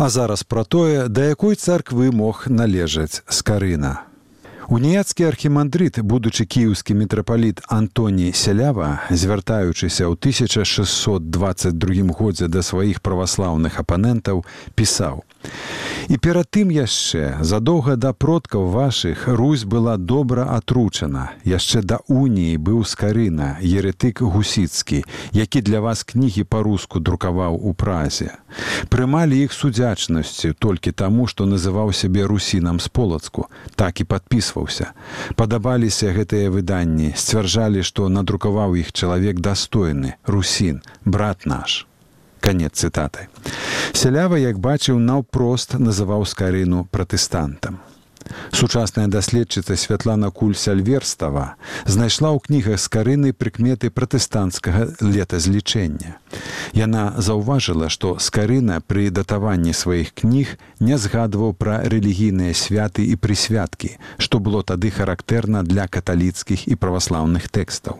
[0.00, 4.08] А зараз пра тое, да якой царквы мог належаць скарына.
[4.72, 14.40] Уніяцкі архімандрыт, будучы кіеўскі мітрапаліт Антоній Сялява, звяртаючыся ў 1622 годзе да сваіх праваслаўных апанентаў,
[14.72, 15.20] пісаў:
[16.10, 21.30] І перад тым яшчэ задоўга да продкаў вашых Русь была добра атручана.
[21.44, 28.38] яшчэ да уніі быў скарына, еретык гусіцкі, які для вас кнігі па-руску друкаваў у празе.
[28.88, 34.92] Прымалі іх судзячнасцю толькі таму, што называў сябе русінам з полацку, так і падпісваўся.
[35.36, 41.89] Падабаліся гэтыя выданні, сцвярджалі, што надрукаваў іх чалавек дастойны, русін, брат наш.
[42.40, 43.28] Канец цытаты.
[43.92, 47.80] Сялява, як бачыў, наўпрост называў скарыну пратэстантам.
[48.52, 56.18] Сучасная даследчыца святлана куль сальверстава знайшла ў кнігах скарыны прыкметы пратэстанцкага летазлічэння.
[56.76, 63.96] Яна заўважыла, што скарына пры датаванні сваіх кніг не згадваў пра рэлігійныя святы і прысвяткі,
[64.18, 67.98] што было тады характэрна для каталіцкіх і праваслаўных тэкстаў.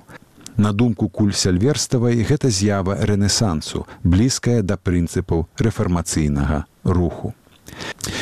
[0.60, 7.32] На думку куль сальверставай гэта з'ява рэнесансу, блізкая да прынцыпаў рэфармацыйнага руху.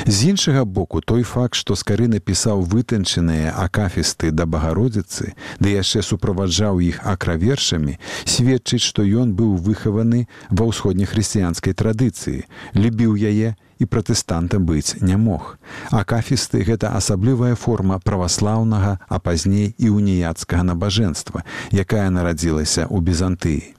[0.06, 6.80] З іншага боку той факт, што скары напісаў вытанчаныя акафісты да багародзіцы, ды яшчэ суправаджаў
[6.80, 14.98] іх акравершамі, сведчыць, што ён быў выхаваны ва ўсходнехрысціянскай традыцыі, любіў яе і пратэстантам быць
[15.00, 15.56] не мог.
[15.90, 23.77] Акафісты гэта асаблівая форма праваслаўнага, а пазней і уніяцкага набажэнства, якая нарадзілася ў бізантыі.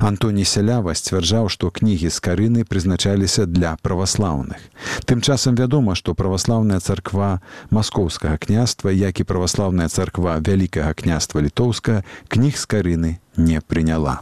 [0.00, 4.58] Антоній сялява сцвярджаў, што кнігі з карыны прызначаліся для праваслаўных.
[5.04, 7.40] Тым часам вядома, што праваслаўная царква
[7.70, 14.20] маскоўскага княства, як і праваслаўная царква вялікага княства літоўска кніг з карыны не прыняла.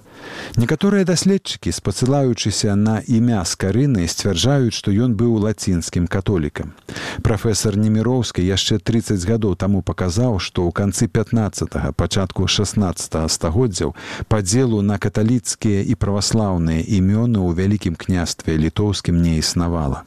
[0.57, 6.75] Некаторыя даследчыкі, спасылаючыся на імя скарыны, сцвярджаюць, што ён быў лацінскім католікам.
[7.23, 13.95] Прафесор Неміроўскі яшчэ 30 гадоў таму паказаў, што ў канцы 15 пачатку 16 стагоддзяў
[14.29, 20.03] падзелу на каталіцкія і праваслаўныя імёны ў вялікім княстве літоўскім не існавала.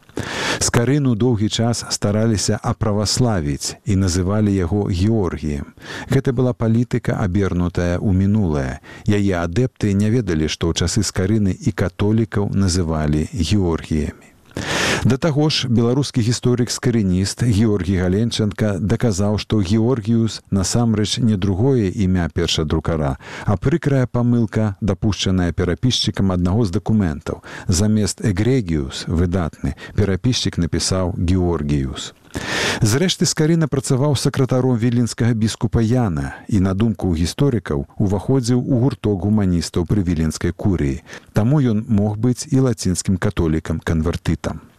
[0.60, 5.74] Скарыну доўгі час стараліся аправаславіць і называлі яго георгіем.
[6.10, 8.80] Гэта была палітыка абернутая ў мінулае.
[9.06, 14.31] Яе адэпты не ведалі, што ў часы скарыны і католікаў называлі георгіямі.
[15.04, 22.30] Да таго ж беларускі гісторык скарыніст Георгій Галенчанка даказаў, што Георгіус насамрэч не другое імя
[22.30, 23.18] першадрукара,
[23.50, 27.42] а прыкрая памылка, дапушчаная перапісчыкам аднаго з дакументаў.
[27.66, 32.14] Замест эгрегіус выдатны перапісчык напісаў Георгіус.
[32.86, 39.90] Зрэшты скарына працаваў сакратаром віленскага біскупа Яна і на думку гісторыкаў уваходзіў у гурток гуманістаў
[39.90, 41.02] пры віленскай курыі.
[41.34, 44.71] Таму ён мог быць і лацінскім католікам канвертытам.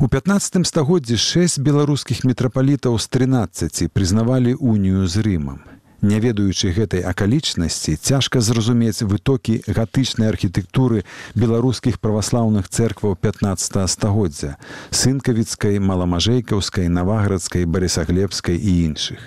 [0.00, 5.60] У 15 стагоддзі шэсць беларускіх мітрапалітаў з 13 прызнавалі унію з рымам.
[6.02, 11.04] Не ведаючы гэтай акалічнасці, цяжка зразумець вытокі гатычнай архітэктуры
[11.38, 14.56] беларускіх праваслаўных цэркваў 15 стагоддзя,
[14.90, 19.22] сынкавіцкай, маламажэйкаўскай, наваградскай, барысаглебскай і іншых.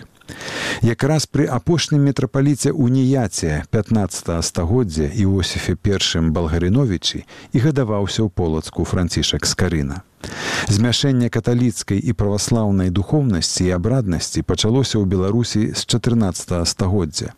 [0.82, 9.46] Якраз пры апошнім метрапаліце уніяце 15 стагоддзя Іосифе першым балгарыновічы і гадаваўся ў полацку францішак
[9.46, 10.04] скарына.
[10.68, 17.34] Змяшэнне каталіцкай і праваслаўнай духовнасці і абраднасці пачалося ў Беларусі з 14 стагоддзя.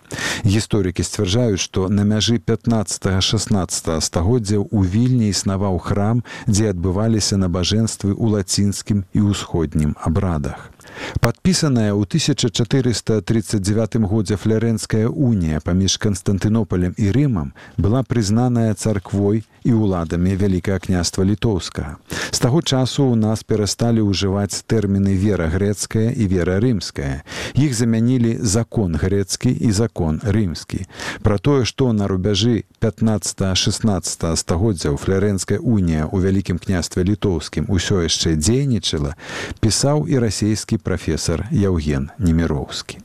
[0.48, 8.40] Гісторыкі сцвярджаюць, што на мяжы 15-16 стагоддзяў у вільні існаваў храм, дзе адбываліся набажэнствы ў
[8.40, 10.72] лацінскім і ўсходнім абрадах.
[11.20, 20.40] Падпісаная ў 1439 годзе флярэнская унія паміж Канстантынопалем і Рымам была прызнаная царквой і ўладамі
[20.40, 22.00] вялікае княства літоўскага.
[22.32, 27.28] З таго часу ў нас перасталі ўжываць тэрміны вера грэцкая і вера рымская.
[27.60, 30.88] Іх замянілі закон грэцкі і закон рымскі.
[31.24, 38.40] Пра тое, што на рубяжы 15-16 стагоддзяў флярэнская унія ў вялікім княстве літоўскім усё яшчэ
[38.40, 39.20] дзейнічала,
[39.60, 43.04] пісаў і расійскі прафесор Яўген Неміроўскі.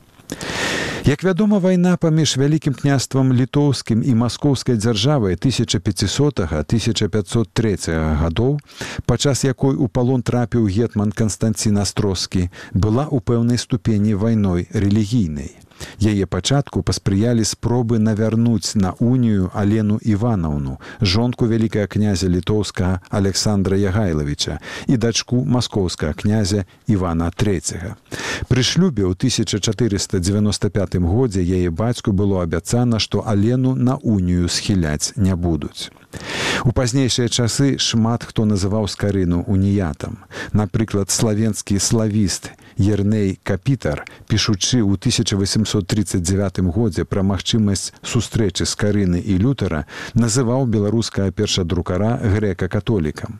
[1.05, 8.63] Як вядома, вайна паміж вялікім княствам літоўскім і маскоўскай дзяржавай 1500-1503 гадоў,
[9.03, 15.51] падчас якой у палон трапіў гетман Канстанцін Астроскі, была ў пэўнай ступені вайной рэлігійнай.
[15.99, 24.59] Яе пачатку паспрыялі спробы навярнуць на унію Алену Іванаўну, жонку вялікага князя літоўскага Александра Ягайлавіча
[24.87, 27.95] і дачку маскоўскага князя Івана III.
[28.47, 35.35] Пры шлюбе ў 1495 годзе яе бацьку было абяцана, што Алену на унію схіляць не
[35.35, 35.91] будуць.
[36.65, 40.23] У пазнейшыя часы шмат хто называў скарыну уніятам.
[40.53, 49.37] Напрыклад, славенскі славіст Ерней Капітар, пішучы ў 1839 годзе пра магчымасць сустрэчы з карыны і
[49.37, 53.39] лютара, называў беларуская першадрукара грэка-католікам.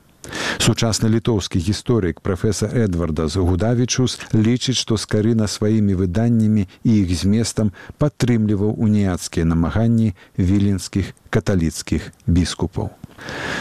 [0.64, 8.76] Сучасны літоўскі гісторык прафесор Эдварда Згудавічус лічыць, што скарына сваімі выданнямі і іх зместам падтрымліваў
[8.80, 12.94] уніяцкія намаганні віленскіх каталіцкіх біскупаў.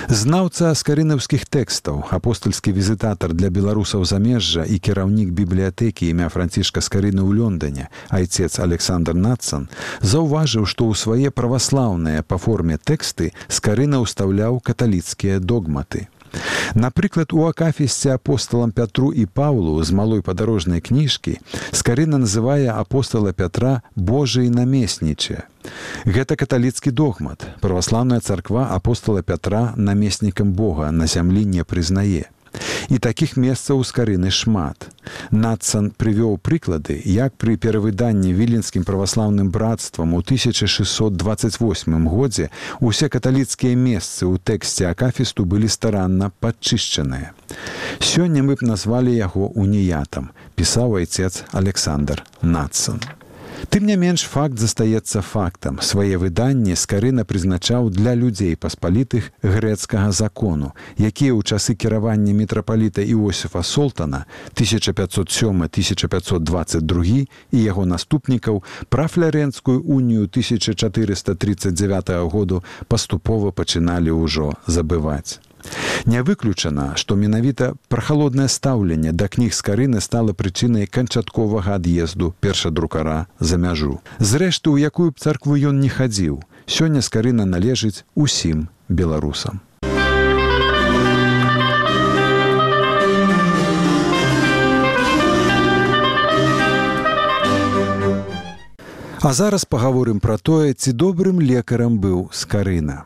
[0.08, 7.42] Знаўца скарынаўскіх тэкстаў, апостальскі візітатар для беларусаў замежжа і кіраўнік бібліятэкі імя францішка скарыны ў
[7.42, 9.68] Лондоне, айцец Александр Нацан,
[10.02, 16.08] заўважыў, што ў свае праваслаўныя па форме тэксты скарына ўстаўляў каталіцкія догматы.
[16.74, 21.38] Напрыклад, у акафісце апосталам Пятру і Паўлу з малой падарожнай кніжкі
[21.72, 25.44] скарына называе апостала Пятра Божай намеснічае.
[26.04, 27.46] Гэта каталіцкі догмат.
[27.60, 32.31] Праваслаўная царква апостала Пятра намеснікам Бога на зямлі не прызнае.
[32.88, 34.88] І такіх месцаў у скарыны шмат.
[35.30, 42.50] Нацсан прывёў прыклады, як пры перавыданні віленскім праваслаўным братствам у 1628 годзе
[42.80, 47.32] усе каталіцкія месцы ў тэксце акафісту былі старанна падчышчаныя.
[48.00, 53.00] Сёння мы б назвалі яго уніятам, пісаў айцец Александр Нацсан.
[53.68, 55.80] Тым не менш факт застаецца фактам.
[55.80, 63.62] Свае выданні скарына прызначаў для людзей паспалітых грэцкага закону, якія ў часы кіравання мітрапаліта Іосифа
[63.62, 75.40] Солтана 1507-1522 і яго наступнікаў пра флярэнскую унію 1439 году паступова пачыналі ўжо забываць.
[76.06, 83.56] Не выключана, што менавіта прахалоднае стаўленне да кніг скарыны стала прычынай канчатковага ад'езду першадрукара за
[83.56, 84.00] мяжу.
[84.18, 89.60] Зрэшты, у якую б царкву ён не хадзіў, сёння скарына належыць усім беларусам.
[99.22, 103.04] А зараз пагаворым пра тое, ці добрым лекарам быў скарына.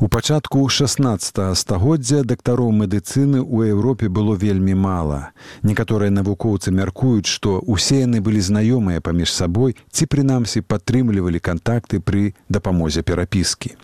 [0.00, 5.34] У пачатку 16 стагоддзя дактароў медыцыны ў Еўропе было вельмі мала.
[5.66, 12.38] Некаторыя навукоўцы мяркуюць, што усе яны былі знаёмыя паміж сабой ці прынамсі падтрымлівалі кантакты пры
[12.46, 13.74] дапамозе перапіскі.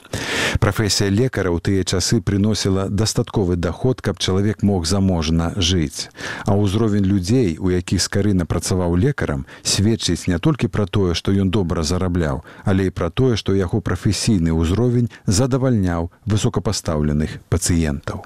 [0.62, 6.14] Прафесія лекара ў тыя часы прыносіла дастатковы даход, каб чалавек мог заможна жыць.
[6.46, 11.50] А ўзровень людзей, у якіх скарына працаваў лекарам, сведчыць не толькі пра тое, што ён
[11.50, 18.24] добра зарабляў, але і пра тое, што яго прафесійны ўзровень задавальняў высокапастаўленых пацыентаў.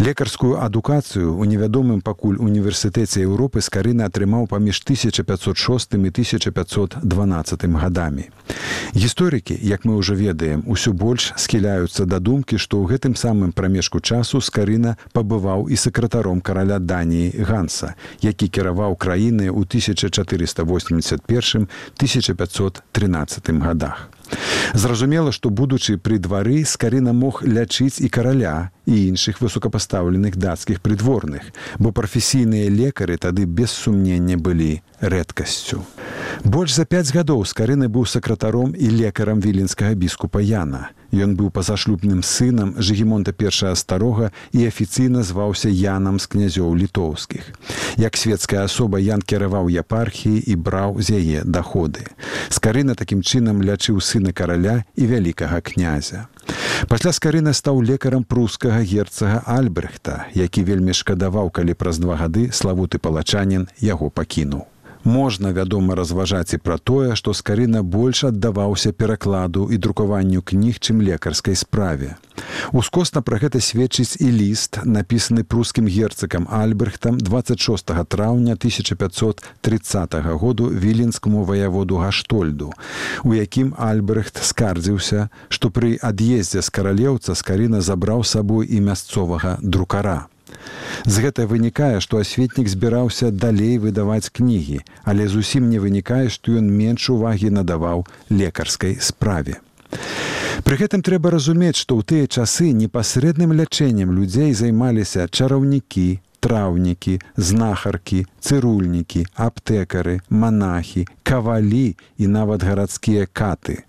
[0.00, 7.04] Лекарскую адукацыю ў невядомым пакуль універсітэце Еўропы скарына атрымаў паміж 1506 і 1512
[7.76, 8.24] гадамі.
[8.96, 14.00] Гісторыкі, як мы ўжо ведаем, усё больш схіляюцца да думкі, што ў гэтым самым прамежку
[14.00, 17.92] часу скарына пабываў і сакратаром караля Даніі Ганса,
[18.24, 21.68] які кіраваў краіны ў 1481
[22.00, 22.80] 1513
[23.60, 24.08] годах.
[24.74, 31.50] Зразумела, што будучы пры двары скарына мог лячыць і караля і іншых высокапастаўленых дацкіх прыдворных,
[31.78, 35.82] бо прафесійныя лекары тады без сумнення былі рэдкасцю.
[36.44, 40.88] Больш за пяць гадоў скарыны быў сакратаром і лекарам віленскага біскупа Яна.
[41.12, 47.44] Ён быў пазашлюбным сынам жыгемонта першага старога і афіцыйна зваўся янам з князёў літоўскіх.
[48.00, 52.08] Як светская асоба ян кіраваў епархіі і браў з яе даходы.
[52.48, 56.32] Скарына такім чынам лячыў сына караля і вялікага князя.
[56.88, 62.96] Пасля скарына стаў лекарам прускага герцага Альбрехта, які вельмі шкадаваў, калі праз два гады славуты
[62.96, 64.69] палачанін яго пакінуў
[65.04, 71.00] можна вядома разважаць і пра тое што скарына больш аддаваўся перакладу і друкаванню кніг чым
[71.02, 72.16] лекарскай справе.
[72.72, 81.44] Ускосна пра гэта сведчыць і ліст напісаны прускім герцакам альбрехтам 26 траўня 1530 году віленскаму
[81.44, 82.72] ваяводу гаштольду
[83.24, 90.29] у якім альбрехт скардзіўся што пры ад'ездзе з каралеўца скарына забраў сабой і мясцовага друкара
[91.04, 96.68] З гэта вынікае, што асветнік збіраўся далей выдаваць кнігі, але зусім не вынікае, што ён
[96.68, 99.60] менш увагі надаваў лекарскай справе.
[100.64, 108.26] Пры гэтым трэба разумець, што ў тыя часы непасрэдным лячэннем людзей займаліся чараўнікі, траўнікі, знахаркі,
[108.40, 113.84] цырульнікі, аптэкары, манахі, кавалі і нават гарадскія каты.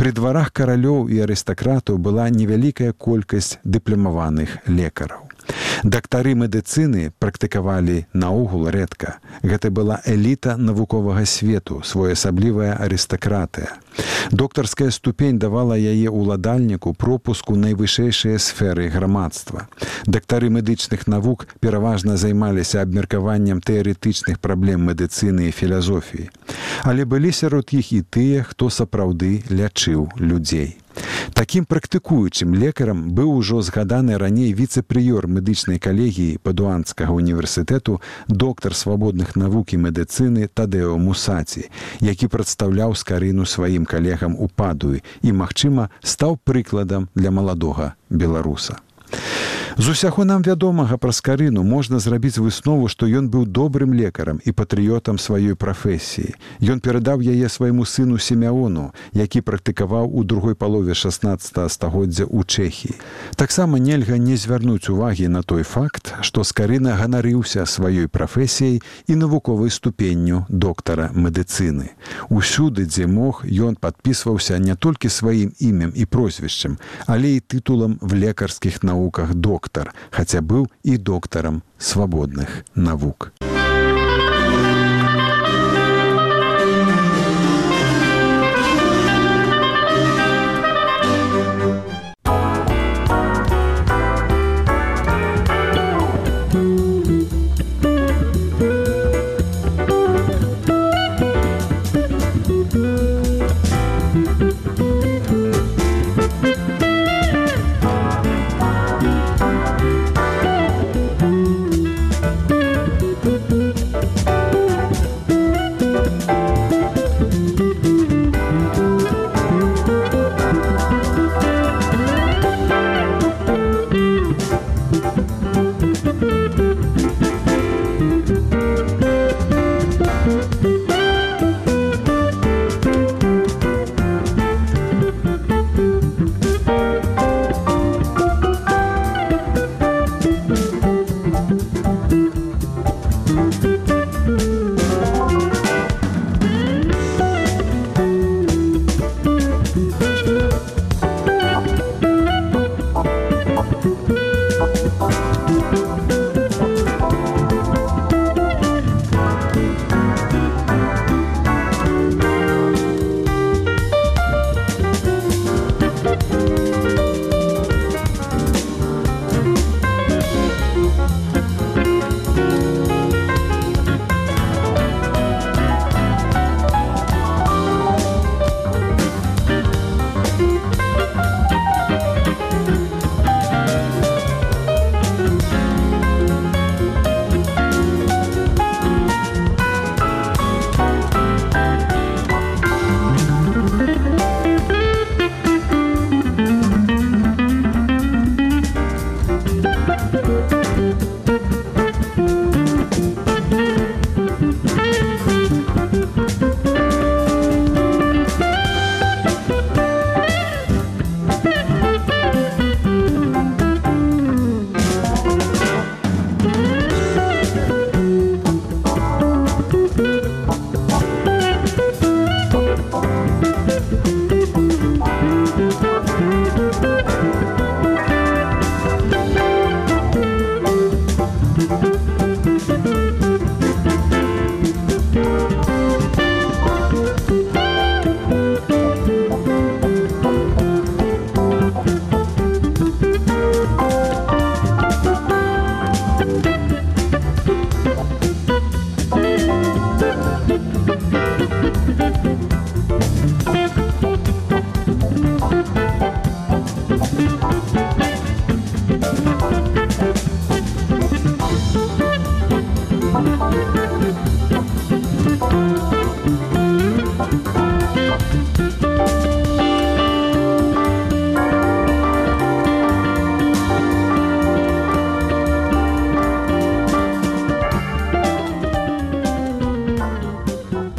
[0.00, 5.33] Пры дварах каралёў і арыстакратаў была невялікая колькасць дыпламаваных лекараў.
[5.84, 9.18] Дактары медыцыны практыкавалі наогул рэдка.
[9.42, 13.68] Гэта была эліта навуковага свету, своеасаблівая арыстакратыя.
[14.30, 19.68] Доктарская ступень давала яе ўладальніку пропуску найвышэйшыя сферы грамадства.
[20.06, 26.30] Дактары медычных навук пераважна займаліся абмеркаваннем тэарэтычных праблем медыцыны і філазофіі.
[26.84, 30.78] Але былі сярод іх і тыя, хто сапраўды лячыў людзей.
[31.32, 39.72] Такім практыкуючым лекарам быў ужо згаданы раней віцэ-прыёр медычнай калегіі падуанскага універсітэту доктар свабодных навук
[39.72, 41.70] і медыцыны Тадэо Мусаці,
[42.04, 48.83] які прадстаўляў скарыну сваім калегам у падуі і, магчыма, стаў прыкладам для маладога беларуса.
[49.76, 54.54] З усяго нам вядомага пра скарыну можна зрабіць выснову, што ён быў добрым лекарам і
[54.54, 56.38] патрыётам сваёй прафесіі.
[56.62, 62.94] Ён перадаў яе свайму сыну семяону, які практыкаваў у другой палове 16 стагоддзя ў Чэхіі.
[63.34, 68.78] Таксама нельга не звярнуць увагі на той факт, што скарына ганарыўся сваёй прафесіяй
[69.10, 71.98] і навуковай ступенню доктара медыцыны.
[72.30, 76.78] Усюды, дзе мог, ён падпісваўся не толькі сваім імем і прозвішчам,
[77.10, 83.32] але і тытулам в лекарскіх навуках доктар хаця быў і доктарам свабодных навук.